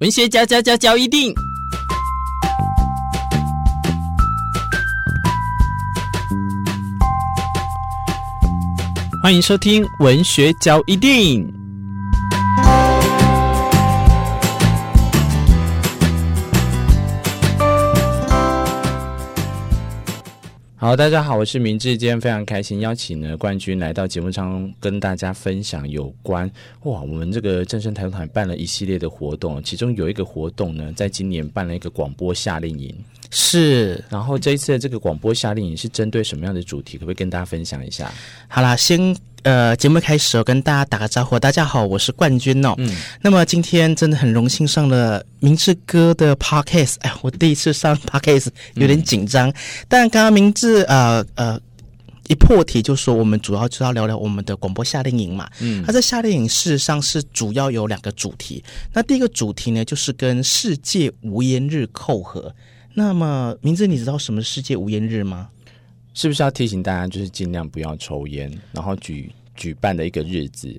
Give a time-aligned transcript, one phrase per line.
[0.00, 1.32] 文学交交交交一定，
[9.22, 11.55] 欢迎收听文学交一定。
[20.86, 26.48] 好，大家好，我是明志，今天非常开心邀请呢冠军来到节目上跟大家分享有关
[26.84, 32.94] 哇，我们这个正声台团办了一系列的活动，其中有一个活动呢，在今年办了一个广播夏令营，
[33.38, 36.96] 是，然后这一次的这个广播夏令营是针对什么样的主题？
[36.96, 38.10] 可不可以跟大家分享一下？
[38.48, 39.14] 好啦，先。
[39.42, 41.38] 呃，节目开始，我跟大家打个招呼。
[41.38, 42.74] 大家好，我是冠军哦。
[42.78, 46.96] 嗯，那么今天真的很荣幸上了明志哥的 Podcast。
[47.02, 49.48] 哎，我第一次上 Podcast 有点紧张。
[49.48, 49.54] 嗯、
[49.86, 51.60] 但刚刚明志呃呃
[52.26, 55.48] 一破题就说，我们主要就要聊聊我们的广播夏令营嘛。
[55.60, 58.64] 嗯，它这夏令营事实上是主要有两个主题。
[58.92, 62.52] 那第一个主题呢，就是跟世界无烟日扣合。
[62.98, 65.50] 那么明志，你知道什么世界无烟日吗？
[66.14, 70.74] 是不是要提醒大家，就是尽量不要抽烟，然后举举办的一个日子？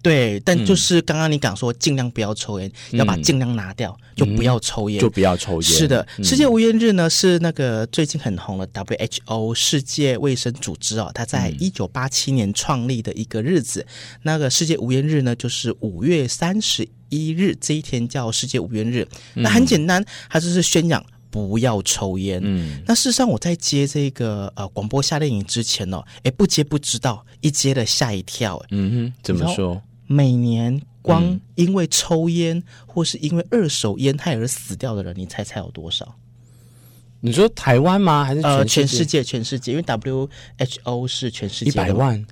[0.00, 5.62] 对，但就是刚刚你讲说尽量不要抽烟，嗯、要把尽量拿掉，就不要抽烟，就不要抽烟。
[5.62, 13.80] 是的，嗯、世界无烟日呢是那个最近很红的 WHO 世界卫生组织哦，它在一九八七年创立的一个日子。
[13.80, 19.06] 嗯、那个世界无烟日呢，就是五月三十一日这一天叫世界无烟日。
[19.34, 21.04] 嗯、那很简单，它就是宣扬。
[21.30, 22.40] 不要抽烟。
[22.42, 28.62] 嗯，那事实上我在接这个呃广播夏令营之前哦，哎，不接不知道，一接了吓一跳。
[28.70, 29.80] 嗯哼，怎么说？
[30.06, 36.16] 每年光因为抽烟、嗯、或是因为二手烟害而死掉的人，你猜猜有多少？
[37.20, 38.24] 你说台湾吗？
[38.24, 38.40] 还是？
[38.40, 41.70] 呃，全世界，全世界，因为 WHO 是全世界。
[41.70, 42.26] 一百万？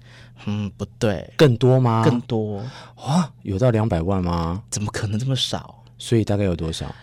[0.46, 2.02] 嗯，不对，更多吗？
[2.04, 2.64] 更多
[3.04, 3.30] 哇？
[3.42, 4.62] 有到两百万吗？
[4.70, 5.84] 怎么可能这么少？
[5.98, 6.94] 所以大概有多少？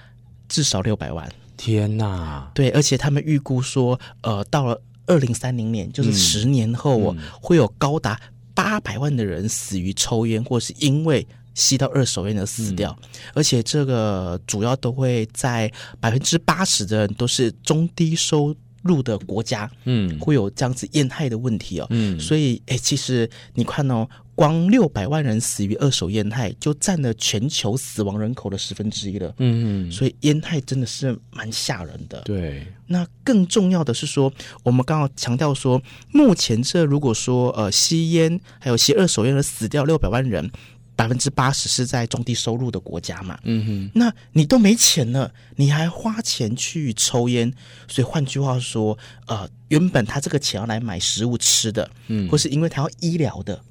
[0.50, 1.32] 至少六百万。
[1.56, 8.19] 天呐，对，而且他们预估说，呃，到了二零三零年，就是十年后，哦，嗯嗯、会有高达
[8.53, 12.97] 八百万的人死于抽烟，或是因为吸到二手烟而死掉。
[13.02, 21.88] 嗯、而且这个主要都会在百分之八十的人都是中低收入的国家，嗯，会有这样子烟害的问题哦。
[21.90, 24.07] 嗯，所以，哎，其实你看哦。
[24.38, 29.34] 光六百万人死于二手烟害，就占了全球死亡人口的十分之一了。
[29.38, 32.19] 嗯嗯，所以烟害真的是蛮吓人的。
[32.25, 34.29] 对，那更重要的是说，
[34.62, 35.81] 我们刚刚强调说，
[36.12, 40.51] 目前这如果说呃吸烟还有吸二手烟而死掉六百万人，
[40.95, 43.38] 百分之八十是在中低收入的国家嘛。
[43.44, 47.53] 嗯哼，那你都没钱了，你还花钱去抽烟，
[47.88, 48.97] 所以换句话说，
[49.28, 53.61] 呃，原本他这个钱要来买食物吃的，嗯，或是因为他要医疗的。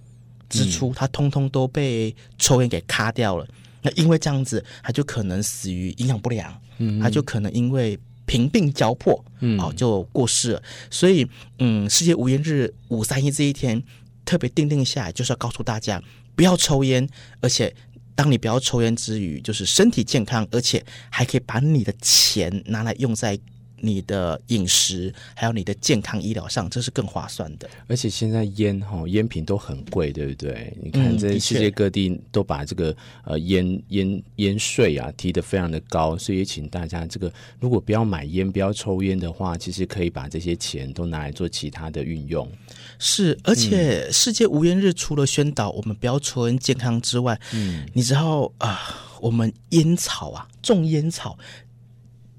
[0.51, 3.45] 支出，他通通都被抽烟给卡掉了。
[3.83, 10.63] 那因为这样子，他就可能死于营养不良，嗯，他就可能因为贫病交迫，嗯，哦，就过世了。
[10.91, 11.27] 所以，
[11.59, 13.83] 嗯，世界无烟日五三一这一天
[14.25, 16.03] 特别定定下来，就是要告诉大家
[16.35, 17.09] 不要抽烟，
[17.41, 17.75] 而且
[18.15, 23.39] 当你不要抽烟之余，就是身体健康，而且还可以把你的钱拿来用在。
[23.85, 27.69] 你的饮食还有你的健康医疗上，这是更划算的。
[27.87, 30.77] 而且现在烟哈烟品都很贵，对不对？
[30.83, 42.51] 你看这世界各地都把这个、嗯、呃烟烟烟税啊提得非常的高，所以也请大家这个如果不要买烟、不要抽烟的话，其实可以把这些钱都拿来做其他的运用。
[42.99, 51.37] 是，而且世界无烟日除了宣导我们不要抽烟健康之外，嗯，你知道啊、呃，我们烟草啊，种烟草。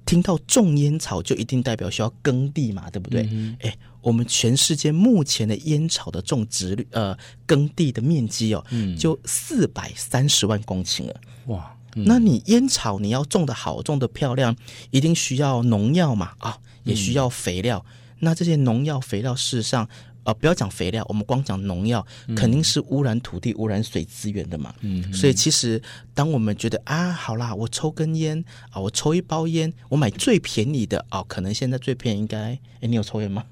[0.05, 3.27] 听到种烟草就一定代表需要耕地嘛，对不对？
[3.61, 11.21] 哎、我们全世界目前的烟草的种植率，呃，耕地的面积哦，嗯、就四百三十万公顷了。
[11.47, 14.55] 哇，嗯、那你烟草你要种的好，种的漂亮，
[14.91, 17.83] 一定需要农药嘛，啊，也需要肥料。
[17.87, 19.89] 嗯、那这些农药、肥料，事实上。
[20.25, 22.05] 呃，不要讲肥料，我们光讲农药，
[22.35, 24.73] 肯定是污染土地、污染水资源的嘛。
[24.81, 25.81] 嗯，所以其实
[26.13, 33.43] 当我们觉得啊，好啦，我抽根烟啊，我抽一包烟，我买最便宜的哦，可能现在最便宜应该，哎，你有抽烟吗？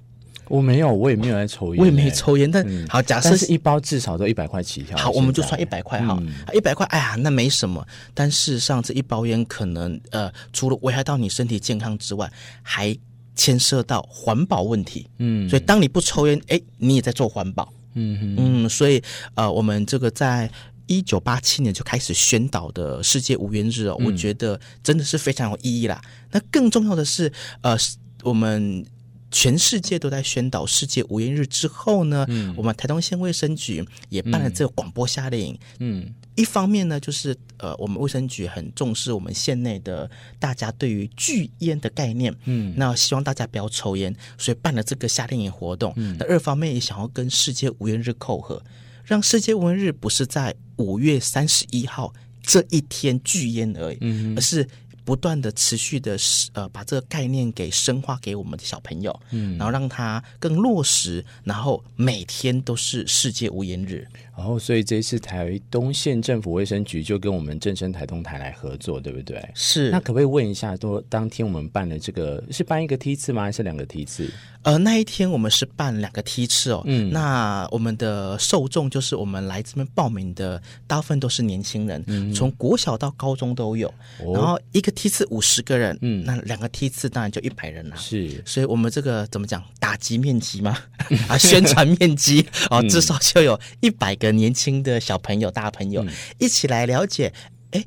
[0.49, 2.51] 我没有，我也没有在抽烟，我也没抽烟。
[2.51, 4.97] 但、嗯、好，假设是一包至少都一百块起跳。
[4.97, 6.21] 好，我们就算一百块哈，
[6.53, 7.87] 一百块，哎呀，那没什么。
[8.13, 12.29] 但事实上，这一包烟可能呃，除了危害到你身体健康之外，
[12.61, 12.95] 还
[13.35, 18.35] 牵涉到环保问题，嗯，所以当你不抽烟，哎，你也在做环保，嗯哼。
[18.37, 19.01] 嗯，所以
[19.35, 20.49] 呃，我们这个在
[20.87, 26.01] 一九八七年就开始宣导的世界无烟日哦，嗯、我觉得真的是非常有意义啦。
[26.31, 27.31] 那更重要的是，
[27.61, 27.75] 呃，
[28.23, 28.85] 我们
[29.33, 35.59] 全世界都在宣导世界无烟日之后呢，嗯、我们台东县卫生局也办了这个广播夏令营。
[35.79, 40.07] 嗯，一方面呢，就是呃，我们卫生局很重视我们县内的
[40.37, 42.31] 大家对于拒烟的概念。
[42.45, 45.91] 嗯，那希望大家不要抽烟，所以办了这个夏令营活动。
[45.95, 48.61] 嗯，那二方面也想要跟世界无烟日扣合，
[49.03, 52.13] 让世界无烟日不是在五月三十一号
[52.43, 54.67] 这一天拒烟而已，嗯、而是。
[55.05, 56.17] 不断的持续的
[56.53, 64.07] 呃，把这个概念给深化给我们的小朋友，嗯，然后让他更落实，然后每天都是世界无烟日。
[64.35, 69.47] 然后，所以这一次台东县政府卫生局就跟我们正声台东台来合作，对不对？
[69.53, 69.91] 是。
[69.91, 73.43] 那可不可以问一下，说当天我们办的这个是办一个梯次吗？
[73.43, 74.27] 还是两个梯次？
[74.63, 76.81] 呃，那一天我们是办两个梯次哦。
[76.85, 77.11] 嗯。
[77.11, 83.87] 那我们的受众就是我们来这边报名的，大部分都是年轻人，嗯，从国小到高中都有。
[84.25, 84.33] 哦。
[84.33, 87.95] 然后一个梯次五十个人，嗯，那两个梯次当然就一百人了。
[87.97, 88.41] 是。
[88.45, 89.61] 所以我们这个怎么讲？
[89.79, 90.77] 打击面积吗？
[91.27, 96.09] 啊，宣传面积哦，至少就有一百个年轻的小朋友、大朋友、嗯、
[96.39, 97.33] 一起来了解，
[97.71, 97.83] 哎，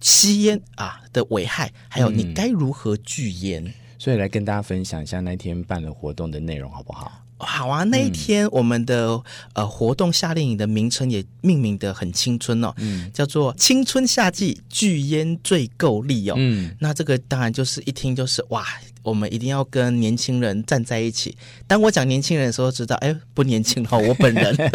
[0.00, 3.74] 吸烟啊的危害，还有你该如何拒烟、嗯。
[3.98, 7.23] 所以来跟大家分享一下那天办的活动的内容，好不好？
[7.44, 9.22] 好啊，那一天我们的、嗯、
[9.54, 18.64] 呃活动夏令营的名称也命名的很青春哦，嗯，叫做青春夏季聚烟最够力哦，嗯，那这个当然就是一听就是哇，
[19.02, 21.36] 我们一定要跟年轻人站在一起。
[21.66, 24.72] 当我讲年轻人的时候，知道哎不年轻了，我本人，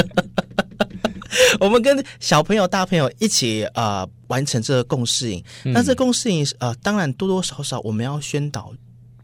[1.60, 5.44] 我们跟小朋友、大朋友一起啊、呃、完成这个共识营。
[5.65, 8.74] 那这个共识营呃，当然多多少少我们要宣导。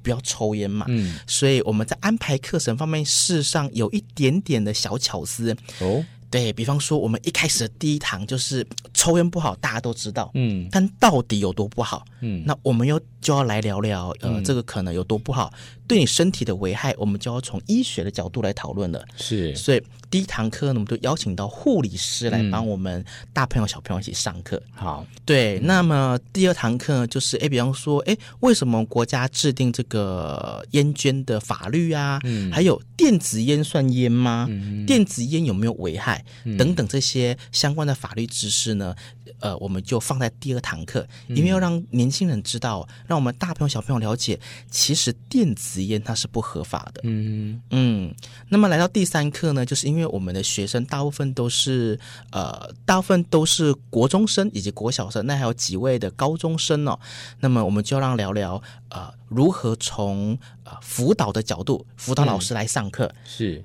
[0.05, 6.05] 不要抽烟嘛，嗯，所以我们在安排课程方面，事实上有一点点的小巧思哦。
[6.29, 12.05] 对，比方说，我们一开始的第一堂就是抽烟不好，大家都知道，嗯，但到底有多不好？
[12.21, 15.53] 嗯，那我们又就要来聊聊，呃，嗯，这个可能有多不好，
[15.87, 19.03] 对你身体的危害，我们就要从医学的角度来讨论了。
[19.15, 19.81] 是，所以。
[20.11, 24.61] 第一堂课呢，我们就邀请到护理师来帮我们大朋友小朋友一起上课。
[24.73, 25.59] 好，对。
[25.59, 32.21] 那么第二堂课呢，就是哎，比方说，哎，为什么国家制定这个烟捐的法律啊？
[32.23, 34.47] 嗯，还有电子烟算烟吗？
[34.49, 36.23] 嗯，电子烟有没有危害？
[36.57, 38.95] 等等这些相关的法律知识呢？
[39.39, 44.39] 呃，我们就放在第二堂课，因为要让年轻人知道，让我们大朋友小朋友了解，
[44.71, 47.01] 其实电子烟它是不合法的。
[47.03, 48.13] 嗯嗯。
[48.47, 51.99] 那么来到第三课呢，就是因为我们的学生大部分都是
[52.31, 56.97] 呃，大部分都是国中生以及国小生，那还有几位的高中生哦。
[57.39, 63.63] 那么我们就让聊聊呃，如何从呃辅导的角度，辅导老师来上课，嗯、是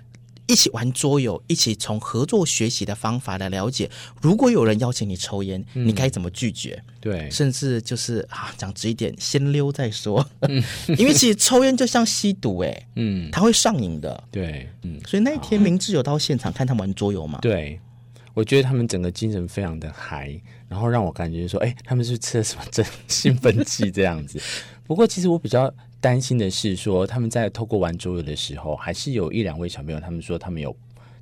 [0.51, 3.89] 一起玩桌游，一起从合作学习的方法来了解，
[4.21, 6.83] 如果有人邀请你抽烟，嗯、你该怎么拒绝？
[7.01, 10.29] 对，甚至就是啊，讲直一点，先 溜再说。
[10.41, 10.61] 嗯、
[10.99, 14.25] 因为其实抽烟就像吸毒，哎，嗯，他会上瘾的。
[14.33, 17.39] 对，嗯，所以那一天明志有到现场看他们玩桌游嘛？
[17.41, 17.79] 对，
[18.35, 24.41] 我觉得他们整个精神非常的嗨，然后让我感觉说，哎，他们是吃了什么真 兴奋剂这样子。
[24.85, 30.75] 不过其实我比较担心的是说，他们在透过玩桌游的时候，还是有一两位小朋友，他们说他们有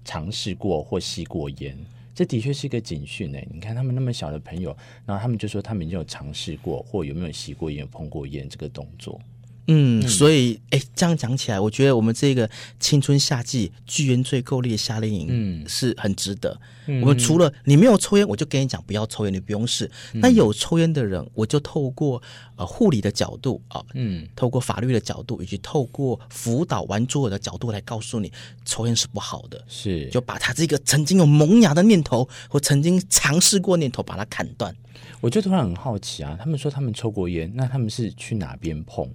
[0.05, 1.77] 尝试过或吸过烟。
[2.15, 3.39] 这的确是一个警讯呢。
[3.53, 9.21] 你看他们那么小的朋友，然后他们就说他们已经有尝试过，或有没有吸过烟、碰过烟这个动作。
[9.71, 12.49] 嗯，所以哎，这样讲起来，我觉得我们这个
[12.81, 16.59] 青春夏季巨烟最够力的夏令营，嗯，是很值得。
[16.87, 19.85] 嗯、我们除了你没有抽烟，我就跟你讲不要抽烟，你不用试。
[20.15, 22.21] 嗯、那有抽烟的人，我就透过
[22.57, 28.33] 呃护理的角度啊，嗯，透过法律的角度，以及透过辅导玩桌游的角度来告诉你，
[28.65, 29.63] 抽烟是不好的。
[29.69, 34.75] 是，就把他这个曾经有萌芽的念头或曾经尝试过念头，把它砍断。
[35.21, 39.07] 我就突然很好奇啊，他们说他们抽过烟，那他们是去哪边碰？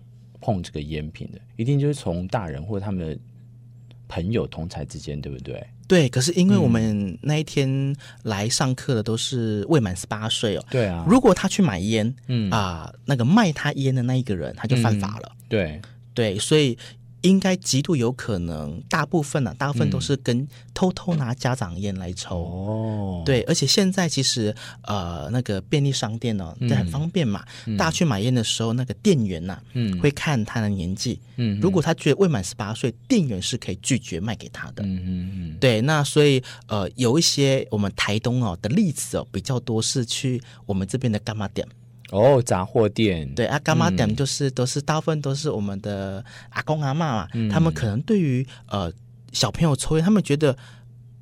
[0.44, 3.18] 碰这个烟品的，一定就是从大人或者他们的
[4.10, 5.66] 朋友同才之间，对不对？
[5.88, 6.10] 对。
[6.10, 10.66] 可是因为我们那一天来上课的都是未满十八岁哦。
[10.70, 11.06] 对啊。
[11.08, 15.32] 如果他去买烟，嗯啊、呃，那个卖他烟的那一个人他就犯法了。
[15.34, 15.82] 嗯、对
[16.14, 16.78] 对，所以。
[17.24, 22.38] 应该极度有可能，大部分啊，大部分都是跟偷偷拿家长烟来抽。
[22.38, 24.54] 哦、嗯，对，而且现在其实
[24.84, 27.44] 呃，那个便利商店呢、哦，这很方便嘛。
[27.66, 31.20] 嗯、大家去买烟的时候，那个店员呐、啊，嗯，会看他的年纪。
[31.38, 34.84] 嗯，如果他觉得未满十八岁，店员是可以拒绝卖给他的。
[34.84, 35.58] 嗯嗯嗯。
[35.60, 41.66] 对，那所以呃，有一些我们台东哦的例子哦，比较多是去我们这边的干妈店。
[42.12, 48.92] 哦，杂货店对啊，干妈店就是都是大部分都是我们的阿公阿妈嘛，嗯、他们可能对于呃
[49.32, 50.56] 小朋友抽烟，他们觉得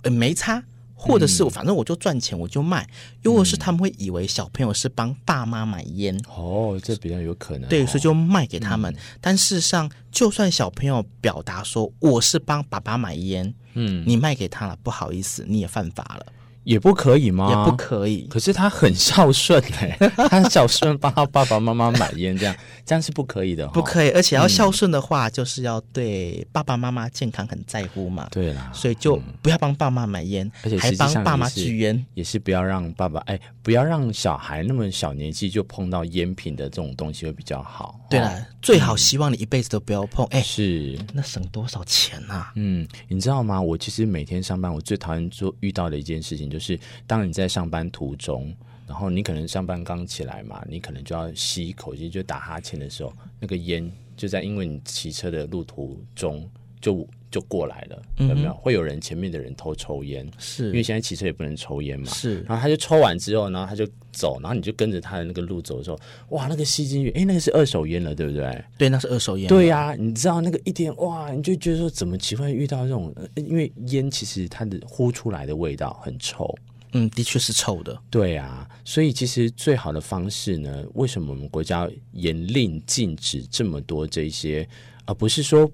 [0.01, 0.61] 呃没差，
[0.93, 2.85] 或者是反正我就赚钱我就卖，
[3.21, 6.19] 又或是他们会以为小朋友是帮爸妈买烟。
[6.27, 7.69] 哦，这比较有可能。
[7.69, 8.93] 对，所以就卖给他们。
[9.21, 16.25] 但事实上，就算小朋友表达说我是帮爸爸买烟，嗯，你卖给他了，不好意思，你也犯法了。
[16.63, 17.49] 也不可以吗？
[17.49, 18.27] 也不可以。
[18.29, 19.97] 可是他很孝顺 哎，
[20.29, 23.67] 他孝顺帮他爸爸妈妈买烟，这样 这样是不可以的。
[23.69, 28.27] 不可以，而且要孝顺的话，就是要对爸爸妈妈健康很在乎嘛。
[28.31, 37.99] 对啦，所以就不要帮爸妈买烟，而且还帮爸妈拒烟，也是不要让爸爸哎，不要让小孩那么小年纪就碰到烟品的这种东西会比较好。
[38.09, 40.25] 对了，最好希望你一辈子都不要碰。
[40.27, 42.51] 哎，是那省多少钱啊？
[42.55, 43.59] 嗯，你知道吗？
[43.59, 46.50] 我其实每天上班，我最讨厌做遇到的一件事情。
[46.51, 48.53] 就是当你在上班途中，
[48.85, 56.47] 然后你可能上班刚起来嘛，你可能就要吸一口气，就打哈欠的时候，那个烟就在因为你骑车的路途中
[56.79, 58.53] 就就过来了，有没有？
[58.53, 62.41] 会有人前面的人偷抽烟，是因为现在骑车也不能抽烟嘛，是。
[62.41, 65.97] 然后他就抽完之后，然后他就走，然后你就跟着他的那个路走的时候，
[66.29, 68.63] 哇，那个吸进去，哎，那个是二手烟了，对不对？
[68.77, 69.47] 对，那是二手烟。
[69.47, 76.53] 对呀，你知道那个一点哇，你就觉得说怎么奇怪遇到这种，因为烟其实它的呼出来的味道很臭。
[76.93, 77.97] 嗯，的确是臭的。
[78.09, 84.67] 对啊，所以其实最好的方式呢，为什么我们国家严令禁止这么多这些，
[85.05, 85.71] 而不是说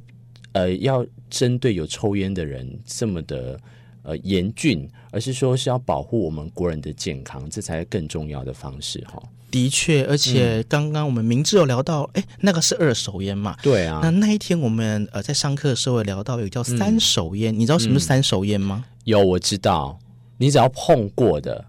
[0.57, 3.59] 呃要针对有抽烟的人这么的
[4.03, 9.21] 呃严峻，而是说是要保护我们国人的健康，这才是更重要的方式哈。
[9.49, 13.55] 的确，而且刚刚我们明智有聊到，哎、嗯，那个是二手烟嘛？
[13.63, 14.01] 对啊。
[14.03, 18.83] 那那一天我们呃在上课的时候也聊到有叫三手烟，嗯、你知道什么是三手烟吗？
[19.05, 19.97] 有，我知道。
[20.37, 21.65] 你只要碰过的，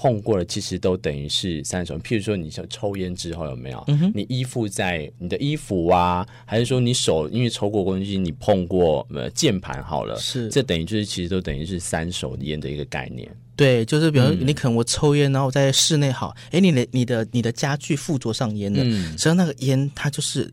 [0.00, 1.98] 碰过了其实都等于是三手。
[1.98, 3.84] 譬如说，你想抽烟之后有没有？
[3.88, 13.30] 嗯、你依附在你的衣服啊，还是说你手因为抽过东西，你碰过呃键盘好了，是这等于就是其实都等于是三手烟的一个概念。
[13.54, 20.50] 对，就是比如你可能我抽烟，然后在室内好，哎、嗯，你的你的你的家具附着上烟的，实际上那个烟它就是。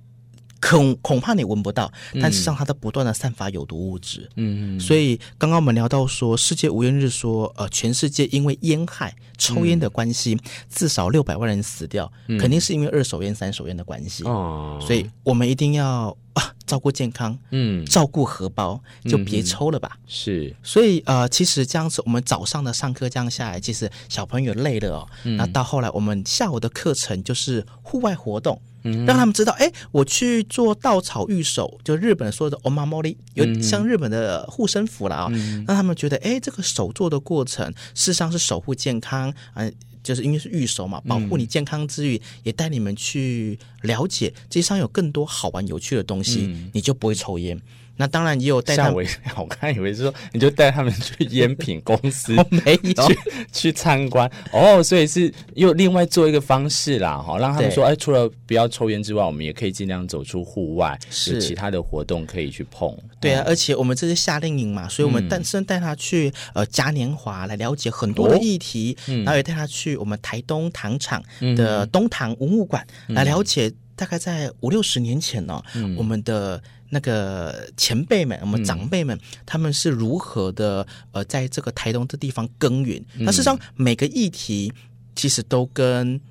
[0.62, 4.30] 恐恐怕你闻不到，但实际上它在不断的散发有毒物质。
[4.36, 14.24] 嗯，所以刚刚我们聊到说，世界无烟日说，呃，全世界因为烟害、抽烟的关系，嗯、至少六百万人死掉，嗯、肯定是因为二手烟、三手烟的关系。
[14.24, 19.91] 哦，所以我们一定要啊，照顾健康，嗯，照顾荷包，就别抽了吧。
[19.94, 25.08] 嗯、是，所以呃，其实这样子，我们早上的上课这样下来，其实小朋友累了哦。
[25.24, 28.62] 那、嗯、到后来，我们下午的课程就是户外活动。
[29.06, 35.27] 让他们知道，哎，我去做稻草御手，就日本说的 omamori，有像日本的护身符了啊、哦。
[35.34, 47.60] 嗯、让他们觉得，哎，这个手做的过程，事实上是守护健康，嗯、呃，就是因为是御手嘛，保护你健康之余，嗯、也带你们去了解，街上有更多好玩有趣的东西，嗯、你就不会抽烟。
[48.00, 49.03] 那当然也有带他们，
[49.36, 53.08] 我刚以为是说你就带他们去烟品公司， 没有。
[53.08, 53.17] 去
[53.51, 54.32] 去参观。
[54.51, 60.96] 哦，所以是又另外做一个方式啦，哈，让他们说，哎，除了不要抽烟之外，我们也可以尽量走出户外，
[61.32, 62.96] 有其他的活动可以去碰。
[63.20, 71.20] 对啊，而且我们这是夏令营嘛，所以我们单身带他去呃嘉年华来了解很多的议题，然后也带他去我们台东糖厂
[71.56, 75.62] 的东糖文物馆来了解，大概在五六十年前呢，
[75.98, 76.63] 我们的。
[76.89, 83.04] 那个前辈们，我们长辈们，嗯、他们是如何的呃，在这个台东这地方耕耘？
[83.16, 84.72] 嗯、那事实上，每个议题
[85.13, 86.22] 其实都跟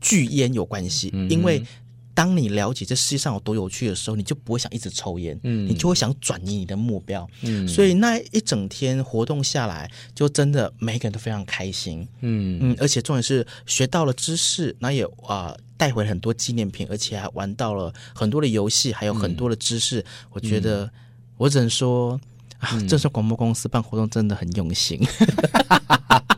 [0.00, 1.60] 聚烟有关系，嗯、因为
[2.18, 15.54] 当你了解这世界上有多有趣的时候，你就不会想一直抽烟，嗯，你就会想转移你的目标，嗯，所以那一整天活动下来，就真的每个人都非常开心，嗯嗯，而且重点是学到了知识，那也啊。
[15.54, 20.00] 呃带回很多纪念品，而且还玩到了很多的游戏，还有很多的知识。
[20.00, 20.90] 嗯、我觉得，嗯、
[21.36, 22.20] 我只能说，
[22.58, 25.00] 嗯、啊，这是广播公司办活动真的很用心。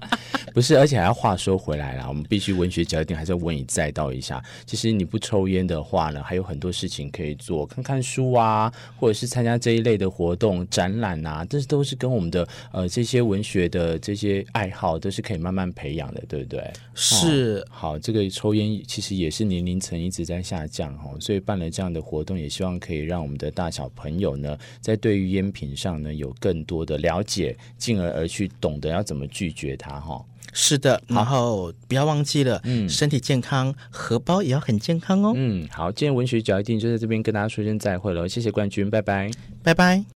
[0.53, 4.43] 不是，而且还要话说回来啦，我们必须文学角一定还是要问你再道一下。
[4.67, 16.73] 其实你不抽烟的话呢，还有很多事情可以做，看看书啊，或者是参加这一类的活动、展览啊，这都是跟我们的呃这些文学的这些爱好都是可以慢慢培养的，对不对？
[16.95, 17.59] 是。
[17.61, 30.15] 哦、好，这个抽烟其实也是年龄层一直在下降哈、哦，所以办了这样的活动，也希望可以让我们的大小朋友呢，在对于烟品上呢有更多的了解，进而而去懂得要怎么拒绝它哈。
[30.15, 35.33] 哦是的，然后不要忘记了，嗯，身体健康，荷包也要很健康哦。
[35.35, 39.31] 嗯，好，今天文学角一定就在这边跟大家说声再会了，谢谢冠军，拜拜，
[39.63, 40.05] 拜拜。